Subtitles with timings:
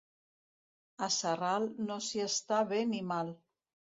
[1.07, 3.33] A Sarral no s'hi està bé ni mal.